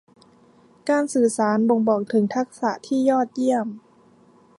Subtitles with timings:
[0.89, 3.67] การสื่อสารบ่งบอกถึงทักษะที่ยอดเยี่ยม